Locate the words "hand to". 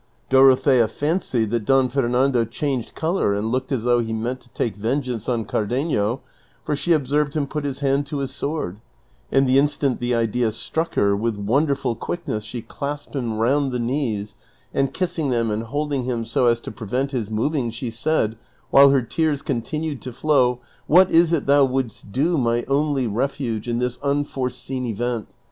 7.81-8.17